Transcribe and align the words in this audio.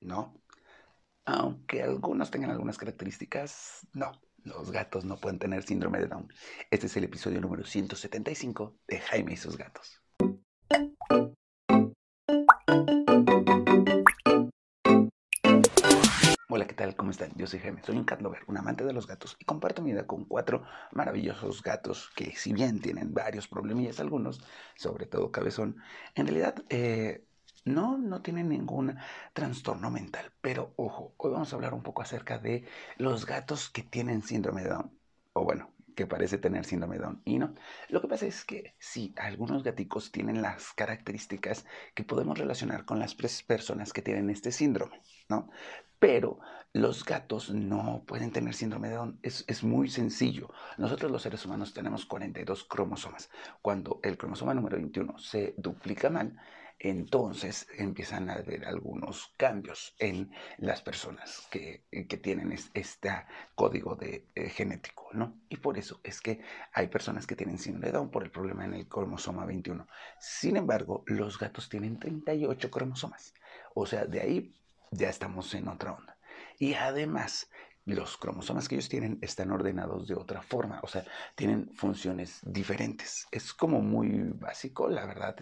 ¿no? 0.00 0.40
Aunque 1.24 1.82
algunos 1.82 2.30
tengan 2.30 2.50
algunas 2.50 2.78
características, 2.78 3.86
no. 3.92 4.12
Los 4.44 4.70
gatos 4.70 5.04
no 5.04 5.16
pueden 5.18 5.38
tener 5.38 5.64
síndrome 5.64 5.98
de 5.98 6.06
Down. 6.06 6.32
Este 6.70 6.86
es 6.86 6.96
el 6.96 7.04
episodio 7.04 7.40
número 7.40 7.64
175 7.64 8.78
de 8.86 9.00
Jaime 9.00 9.32
y 9.34 9.36
sus 9.36 9.58
gatos. 9.58 10.00
Hola, 16.48 16.66
¿qué 16.66 16.74
tal? 16.74 16.96
¿Cómo 16.96 17.10
están? 17.10 17.32
Yo 17.36 17.46
soy 17.46 17.58
Jaime, 17.58 17.82
soy 17.82 17.96
un 17.96 18.04
cat 18.04 18.22
lover, 18.22 18.42
un 18.46 18.56
amante 18.56 18.84
de 18.84 18.94
los 18.94 19.06
gatos 19.06 19.36
y 19.38 19.44
comparto 19.44 19.82
mi 19.82 19.90
vida 19.90 20.06
con 20.06 20.24
cuatro 20.24 20.62
maravillosos 20.92 21.62
gatos 21.62 22.10
que 22.16 22.34
si 22.34 22.54
bien 22.54 22.80
tienen 22.80 23.12
varios 23.12 23.48
problemillas 23.48 24.00
algunos, 24.00 24.40
sobre 24.76 25.04
todo 25.04 25.30
cabezón, 25.30 25.76
en 26.14 26.26
realidad 26.26 26.64
eh, 26.70 27.28
no, 27.64 27.98
no 27.98 28.22
tienen 28.22 28.48
ningún 28.48 28.96
trastorno 29.32 29.90
mental. 29.90 30.32
Pero 30.40 30.72
ojo, 30.76 31.14
hoy 31.16 31.32
vamos 31.32 31.52
a 31.52 31.56
hablar 31.56 31.74
un 31.74 31.82
poco 31.82 32.02
acerca 32.02 32.38
de 32.38 32.64
los 32.96 33.26
gatos 33.26 33.70
que 33.70 33.82
tienen 33.82 34.22
síndrome 34.22 34.62
de 34.62 34.70
Down. 34.70 34.90
O 35.32 35.44
bueno, 35.44 35.70
que 35.98 36.06
parece 36.06 36.38
tener 36.38 36.64
síndrome 36.64 36.96
de 36.96 37.02
Down. 37.02 37.22
Y 37.24 37.38
no, 37.38 37.54
lo 37.88 38.00
que 38.00 38.08
pasa 38.08 38.26
es 38.26 38.44
que 38.44 38.76
sí, 38.78 39.12
algunos 39.16 39.64
gaticos 39.64 40.12
tienen 40.12 40.42
las 40.42 40.72
características 40.72 41.66
que 41.94 42.04
podemos 42.04 42.38
relacionar 42.38 42.84
con 42.84 43.00
las 43.00 43.14
personas 43.14 43.92
que 43.92 44.02
tienen 44.02 44.30
este 44.30 44.52
síndrome, 44.52 45.00
¿no? 45.28 45.50
Pero 45.98 46.38
los 46.72 47.04
gatos 47.04 47.50
no 47.50 48.04
pueden 48.06 48.30
tener 48.30 48.54
síndrome 48.54 48.90
de 48.90 48.94
Down. 48.94 49.18
Es, 49.22 49.44
es, 49.48 49.64
muy 49.64 49.88
sencillo. 49.88 50.50
Nosotros 50.76 51.10
los 51.10 51.22
seres 51.22 51.44
humanos 51.44 51.74
tenemos 51.74 52.06
42 52.06 52.62
cromosomas. 52.64 53.28
Cuando 53.60 53.98
el 54.04 54.16
cromosoma 54.16 54.54
número 54.54 54.76
21 54.76 55.18
se 55.18 55.54
duplica 55.56 56.10
mal, 56.10 56.38
entonces 56.78 57.66
empiezan 57.76 58.30
a 58.30 58.34
haber 58.34 58.64
algunos 58.64 59.32
cambios 59.36 59.94
en 59.98 60.30
las 60.58 60.80
personas 60.80 61.46
que, 61.50 61.84
que 61.90 62.16
tienen 62.16 62.56
este 62.74 63.10
código 63.54 63.96
de, 63.96 64.26
eh, 64.34 64.48
genético, 64.48 65.08
¿no? 65.12 65.40
Y 65.48 65.56
por 65.56 65.76
eso 65.76 66.00
es 66.04 66.20
que 66.20 66.40
hay 66.72 66.86
personas 66.88 67.26
que 67.26 67.36
tienen 67.36 67.58
síndrome 67.58 67.86
de 67.86 67.92
Down 67.92 68.10
por 68.10 68.22
el 68.22 68.30
problema 68.30 68.64
en 68.64 68.74
el 68.74 68.88
cromosoma 68.88 69.44
21. 69.44 69.86
Sin 70.20 70.56
embargo, 70.56 71.02
los 71.06 71.38
gatos 71.38 71.68
tienen 71.68 71.98
38 71.98 72.70
cromosomas. 72.70 73.34
O 73.74 73.86
sea, 73.86 74.04
de 74.04 74.20
ahí 74.20 74.54
ya 74.90 75.08
estamos 75.08 75.52
en 75.54 75.68
otra 75.68 75.92
onda. 75.92 76.16
Y 76.58 76.74
además, 76.74 77.50
los 77.94 78.16
cromosomas 78.16 78.68
que 78.68 78.74
ellos 78.74 78.88
tienen 78.88 79.18
están 79.22 79.50
ordenados 79.50 80.06
de 80.06 80.14
otra 80.14 80.42
forma, 80.42 80.80
o 80.82 80.86
sea, 80.86 81.04
tienen 81.34 81.70
funciones 81.74 82.40
diferentes. 82.44 83.26
Es 83.30 83.54
como 83.54 83.80
muy 83.80 84.08
básico, 84.34 84.88
la 84.88 85.06
verdad, 85.06 85.36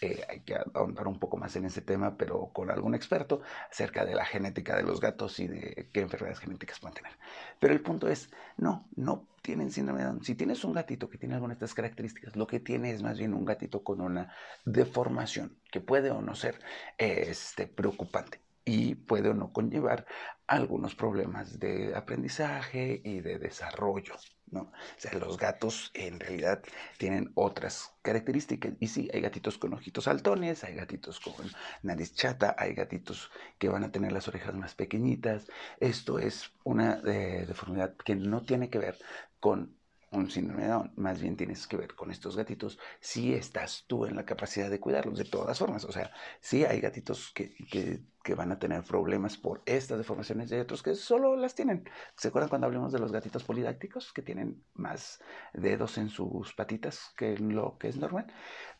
eh, 0.00 0.24
hay 0.28 0.40
que 0.40 0.56
ahondar 0.74 1.08
un 1.08 1.18
poco 1.18 1.36
más 1.36 1.54
en 1.56 1.64
ese 1.64 1.82
tema, 1.82 2.16
pero 2.16 2.50
con 2.52 2.70
algún 2.70 2.94
experto 2.94 3.42
acerca 3.70 4.04
de 4.04 4.14
la 4.14 4.24
genética 4.24 4.76
de 4.76 4.84
los 4.84 5.00
gatos 5.00 5.38
y 5.40 5.48
de 5.48 5.88
qué 5.92 6.00
enfermedades 6.00 6.40
genéticas 6.40 6.78
pueden 6.78 6.94
tener. 6.94 7.12
Pero 7.58 7.74
el 7.74 7.80
punto 7.80 8.08
es, 8.08 8.30
no, 8.56 8.88
no 8.96 9.26
tienen 9.42 9.70
síndrome 9.70 10.00
de 10.00 10.06
Down. 10.06 10.24
Si 10.24 10.34
tienes 10.34 10.62
un 10.64 10.72
gatito 10.72 11.08
que 11.08 11.18
tiene 11.18 11.34
alguna 11.34 11.54
de 11.54 11.56
estas 11.56 11.74
características, 11.74 12.36
lo 12.36 12.46
que 12.46 12.60
tiene 12.60 12.92
es 12.92 13.02
más 13.02 13.18
bien 13.18 13.34
un 13.34 13.44
gatito 13.44 13.82
con 13.82 14.00
una 14.00 14.32
deformación 14.64 15.58
que 15.70 15.80
puede 15.80 16.10
o 16.10 16.20
no 16.20 16.34
ser 16.34 16.60
este, 16.98 17.66
preocupante 17.66 18.40
y 18.68 18.94
puede 18.94 19.30
o 19.30 19.34
no 19.34 19.50
conllevar 19.50 20.04
algunos 20.46 20.94
problemas 20.94 21.58
de 21.58 21.96
aprendizaje 21.96 23.00
y 23.02 23.20
de 23.20 23.38
desarrollo. 23.38 24.14
¿no? 24.50 24.60
O 24.60 24.72
sea, 24.98 25.14
los 25.14 25.38
gatos 25.38 25.90
en 25.94 26.20
realidad 26.20 26.62
tienen 26.98 27.32
otras 27.34 27.94
características. 28.02 28.74
Y 28.78 28.88
sí, 28.88 29.08
hay 29.14 29.22
gatitos 29.22 29.56
con 29.56 29.72
ojitos 29.72 30.04
saltones, 30.04 30.64
hay 30.64 30.74
gatitos 30.74 31.18
con 31.18 31.50
nariz 31.82 32.14
chata, 32.14 32.54
hay 32.58 32.74
gatitos 32.74 33.30
que 33.58 33.70
van 33.70 33.84
a 33.84 33.90
tener 33.90 34.12
las 34.12 34.28
orejas 34.28 34.54
más 34.54 34.74
pequeñitas. 34.74 35.46
Esto 35.80 36.18
es 36.18 36.52
una 36.62 37.00
eh, 37.06 37.46
deformidad 37.48 37.96
que 37.96 38.16
no 38.16 38.42
tiene 38.42 38.68
que 38.68 38.78
ver 38.78 38.98
con 39.40 39.78
un 40.10 40.30
síndrome 40.30 40.62
de 40.62 40.68
Down, 40.68 40.92
más 40.96 41.20
bien 41.20 41.36
tienes 41.36 41.66
que 41.66 41.76
ver 41.76 41.94
con 41.94 42.10
estos 42.10 42.36
gatitos 42.36 42.78
si 43.00 43.34
estás 43.34 43.84
tú 43.86 44.06
en 44.06 44.16
la 44.16 44.24
capacidad 44.24 44.70
de 44.70 44.80
cuidarlos 44.80 45.18
de 45.18 45.24
todas 45.24 45.58
formas. 45.58 45.84
O 45.84 45.92
sea, 45.92 46.10
sí 46.40 46.64
hay 46.64 46.80
gatitos 46.80 47.30
que, 47.34 47.54
que, 47.70 48.00
que 48.28 48.34
van 48.34 48.52
a 48.52 48.58
tener 48.58 48.82
problemas 48.84 49.38
por 49.38 49.62
estas 49.64 49.96
deformaciones 49.96 50.50
y 50.50 50.54
hay 50.54 50.60
otros 50.60 50.82
que 50.82 50.94
solo 50.94 51.34
las 51.34 51.54
tienen. 51.54 51.88
¿Se 52.14 52.28
acuerdan 52.28 52.50
cuando 52.50 52.66
hablamos 52.66 52.92
de 52.92 52.98
los 52.98 53.10
gatitos 53.10 53.42
polidácticos 53.42 54.12
que 54.12 54.20
tienen 54.20 54.62
más 54.74 55.22
dedos 55.54 55.96
en 55.96 56.10
sus 56.10 56.52
patitas 56.52 57.14
que 57.16 57.38
lo 57.38 57.78
que 57.78 57.88
es 57.88 57.96
normal? 57.96 58.26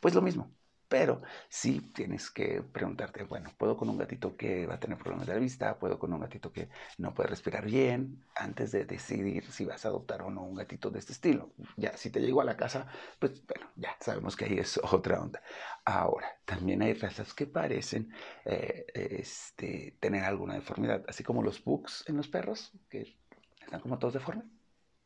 Pues 0.01 0.15
lo 0.15 0.21
mismo. 0.21 0.58
Pero 0.89 1.23
sí 1.49 1.93
tienes 1.95 2.31
que 2.31 2.63
preguntarte, 2.63 3.25
bueno, 3.25 3.51
¿puedo 3.59 3.77
con 3.77 3.91
un 3.91 3.99
gatito 3.99 4.37
que 4.37 4.67
va 4.67 4.75
a 4.75 4.81
tener 4.81 4.97
problemas 4.97 5.27
de 5.27 5.35
la 5.35 5.39
vista? 5.39 5.79
¿Puedo 5.79 5.99
con 5.99 6.13
un 6.13 6.21
gatito 6.21 6.51
que 6.51 6.71
no 6.97 7.13
puede 7.13 7.29
respirar 7.29 7.67
bien? 7.67 8.25
Antes 8.35 8.73
de 8.73 8.85
decidir 8.87 9.45
si 9.53 9.65
vas 9.67 9.85
a 9.85 9.89
adoptar 9.89 10.23
o 10.23 10.31
no 10.31 10.43
un 10.43 10.55
gatito 10.55 10.91
de 10.91 10.99
este 10.99 11.13
estilo. 11.13 11.53
Ya, 11.77 11.97
si 11.97 12.11
te 12.11 12.21
llego 12.21 12.41
a 12.41 12.45
la 12.45 12.57
casa, 12.57 12.87
pues 13.19 13.45
bueno, 13.47 13.71
ya 13.77 13.97
sabemos 14.01 14.35
que 14.35 14.47
ahí 14.47 14.59
es 14.59 14.81
otra 14.93 15.21
onda. 15.21 15.43
Ahora, 15.85 16.29
también 16.45 16.83
hay 16.83 16.95
razas 16.95 17.35
que 17.35 17.47
parecen 17.47 18.11
eh, 18.45 18.87
este, 18.95 19.97
tener 20.01 20.25
alguna 20.25 20.55
deformidad, 20.55 21.05
así 21.07 21.23
como 21.23 21.43
los 21.43 21.63
bugs 21.63 22.05
en 22.09 22.17
los 22.17 22.29
perros, 22.29 22.73
que 22.89 23.17
están 23.61 23.81
como 23.81 23.99
todos 23.99 24.15
deformes, 24.15 24.47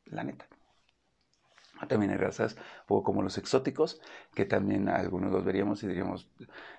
la 0.07 0.23
neta. 0.23 0.47
También 1.89 2.13
hay 2.13 2.17
razas, 2.17 2.57
como 2.87 3.23
los 3.23 3.39
exóticos, 3.39 4.01
que 4.35 4.45
también 4.45 4.89
algunos 4.89 5.33
los 5.33 5.45
veríamos 5.45 5.83
y 5.83 5.89
diríamos, 5.89 6.31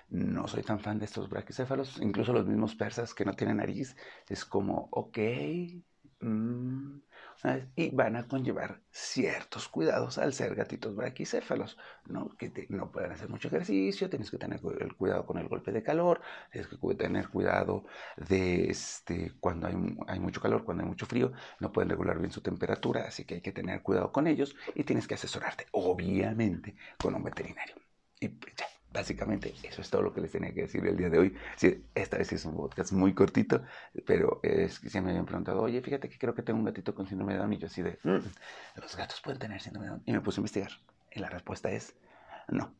no 0.08 0.48
soy 0.48 0.62
tan 0.62 0.80
fan 0.80 0.98
de 0.98 1.04
estos 1.04 1.28
braquicéfalos, 1.28 2.00
incluso 2.00 2.32
los 2.32 2.46
mismos 2.46 2.74
persas 2.74 3.14
que 3.14 3.24
no 3.24 3.34
tienen 3.34 3.58
nariz, 3.58 3.96
es 4.28 4.44
como, 4.44 4.88
ok, 4.90 5.18
mmm, 6.20 6.98
y 7.76 7.90
van 7.90 8.16
a 8.16 8.26
conllevar 8.26 8.80
ciertos 8.90 9.68
cuidados 9.68 10.18
al 10.18 10.32
ser 10.32 10.54
gatitos 10.54 10.94
braquicéfalos, 10.96 11.76
¿no? 12.06 12.34
que 12.38 12.66
no 12.70 12.90
pueden 12.90 13.12
hacer 13.12 13.28
mucho 13.28 13.48
ejercicio, 13.48 14.08
tienes 14.08 14.30
que 14.30 14.38
tener 14.38 14.60
el 14.80 14.94
cuidado 14.96 15.26
con 15.26 15.38
el 15.38 15.48
golpe 15.48 15.70
de 15.72 15.82
calor, 15.82 16.20
tienes 16.50 16.68
que 16.68 16.94
tener 16.94 17.28
cuidado 17.28 17.84
de 18.16 18.70
este, 18.70 19.32
cuando 19.40 19.66
hay, 19.66 19.74
hay 20.06 20.20
mucho 20.20 20.40
calor, 20.40 20.64
cuando 20.64 20.84
hay 20.84 20.88
mucho 20.88 21.06
frío, 21.06 21.32
no 21.60 21.72
pueden 21.72 21.90
regular 21.90 22.18
bien 22.18 22.32
su 22.32 22.40
temperatura, 22.40 23.04
así 23.06 23.24
que 23.24 23.36
hay 23.36 23.40
que 23.42 23.52
tener 23.52 23.82
cuidado 23.82 24.10
con 24.12 24.26
ellos 24.26 24.56
y 24.74 24.84
tienes 24.84 25.06
que 25.06 25.14
asesorarte, 25.14 25.66
obviamente, 25.72 26.76
con 26.98 27.14
un 27.14 27.24
veterinario. 27.24 27.76
Y 28.20 28.28
pues 28.28 28.54
ya. 28.56 28.73
Básicamente, 28.94 29.52
eso 29.64 29.82
es 29.82 29.90
todo 29.90 30.02
lo 30.02 30.14
que 30.14 30.20
les 30.20 30.30
tenía 30.30 30.54
que 30.54 30.62
decir 30.62 30.86
el 30.86 30.96
día 30.96 31.10
de 31.10 31.18
hoy. 31.18 31.36
Sí, 31.56 31.84
esta 31.96 32.16
vez 32.16 32.32
es 32.32 32.44
un 32.44 32.54
podcast 32.54 32.92
muy 32.92 33.12
cortito, 33.12 33.64
pero 34.06 34.38
es 34.44 34.78
que 34.78 34.88
se 34.88 35.00
me 35.00 35.10
habían 35.10 35.26
preguntado, 35.26 35.62
oye, 35.62 35.82
fíjate 35.82 36.08
que 36.08 36.16
creo 36.16 36.32
que 36.32 36.42
tengo 36.42 36.60
un 36.60 36.64
gatito 36.64 36.94
con 36.94 37.08
síndrome 37.08 37.32
de 37.32 37.40
Down. 37.40 37.52
Y 37.54 37.58
yo 37.58 37.66
así 37.66 37.82
de, 37.82 37.98
mm, 38.04 38.20
los 38.80 38.96
gatos 38.96 39.20
pueden 39.20 39.40
tener 39.40 39.60
síndrome 39.60 39.86
de 39.86 39.90
Down. 39.90 40.02
Y 40.06 40.12
me 40.12 40.20
puse 40.20 40.38
a 40.38 40.42
investigar. 40.42 40.70
Y 41.10 41.18
la 41.18 41.28
respuesta 41.28 41.72
es, 41.72 41.96
no, 42.46 42.72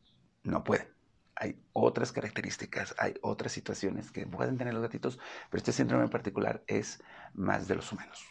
no 0.43 0.63
pueden. 0.63 0.87
Hay 1.35 1.59
otras 1.73 2.13
características, 2.13 2.95
hay 2.97 3.15
otras 3.21 3.51
situaciones 3.51 4.09
que 4.09 4.25
pueden 4.25 4.57
tener 4.57 4.73
los 4.73 4.83
gatitos, 4.83 5.19
pero 5.49 5.57
este 5.57 5.73
síndrome 5.73 6.05
en 6.05 6.09
particular 6.09 6.63
es 6.67 7.03
más 7.33 7.67
de 7.67 7.75
los 7.75 7.91
humanos 7.91 8.25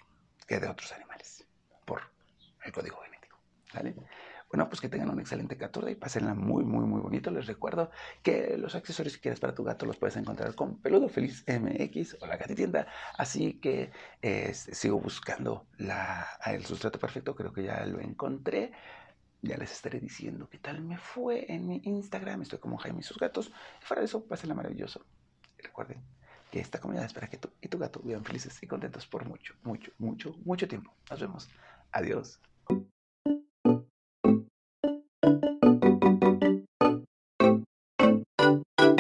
que 0.47 0.59
de 0.59 0.69
otros 0.69 0.91
animales, 0.93 1.47
por 1.85 2.01
el 2.65 2.73
código 2.73 2.97
genético. 3.03 3.39
¿Vale? 3.75 3.95
Bueno, 4.55 4.69
pues 4.69 4.81
que 4.81 4.89
tengan 4.89 5.11
un 5.11 5.19
excelente 5.19 5.57
14 5.57 5.91
y 5.91 5.95
pásenla 5.97 6.33
muy, 6.33 6.63
muy, 6.63 6.87
muy 6.87 7.01
bonito. 7.01 7.29
Les 7.33 7.49
recuerdo 7.49 7.91
que 8.23 8.57
los 8.57 8.77
accesorios 8.77 9.17
que 9.17 9.23
quieres 9.23 9.41
para 9.41 9.53
tu 9.53 9.65
gato 9.65 9.85
los 9.85 9.97
puedes 9.97 10.15
encontrar 10.15 10.55
con 10.55 10.79
Peludo 10.79 11.09
Feliz 11.09 11.45
MX 11.49 12.19
o 12.21 12.27
la 12.29 12.37
Gatitienda. 12.37 12.87
Así 13.19 13.55
que 13.55 13.91
eh, 14.23 14.55
sigo 14.55 15.01
buscando 15.01 15.67
la, 15.79 16.39
el 16.47 16.65
sustrato 16.65 17.01
perfecto, 17.01 17.35
creo 17.35 17.53
que 17.53 17.65
ya 17.65 17.85
lo 17.85 17.99
encontré. 17.99 18.71
Ya 19.43 19.57
les 19.57 19.73
estaré 19.73 19.99
diciendo 19.99 20.49
qué 20.49 20.59
tal 20.59 20.83
me 20.83 20.99
fue 20.99 21.53
en 21.53 21.67
mi 21.67 21.81
Instagram. 21.83 22.43
Estoy 22.43 22.61
como 22.61 22.77
Jaime 22.77 23.01
y 23.01 23.03
sus 23.03 23.19
gatos. 23.19 23.51
Y 23.83 23.85
fuera 23.85 24.03
de 24.03 24.07
eso, 24.07 24.25
pásenla 24.25 24.55
maravilloso. 24.55 25.05
Y 25.59 25.63
recuerden 25.63 26.01
que 26.53 26.61
esta 26.61 26.79
comunidad 26.79 27.07
espera 27.07 27.27
que 27.27 27.39
tú 27.39 27.51
y 27.61 27.67
tu 27.67 27.77
gato 27.77 27.99
vivan 28.05 28.25
felices 28.25 28.63
y 28.63 28.69
contentos 28.69 29.05
por 29.09 29.27
mucho, 29.27 29.57
mucho, 29.65 29.91
mucho, 29.99 30.37
mucho 30.45 30.69
tiempo. 30.69 30.95
Nos 31.11 31.21
vemos. 31.21 31.51
Adiós. 31.91 32.39
Thank 35.25 35.39
you. 35.63 35.64